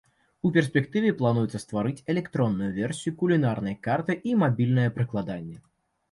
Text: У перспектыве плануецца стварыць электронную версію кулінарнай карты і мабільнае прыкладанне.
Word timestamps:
У 0.47 0.49
перспектыве 0.53 1.09
плануецца 1.17 1.59
стварыць 1.63 2.03
электронную 2.13 2.69
версію 2.77 3.13
кулінарнай 3.19 3.75
карты 3.89 4.15
і 4.31 4.33
мабільнае 4.45 4.87
прыкладанне. 4.97 5.59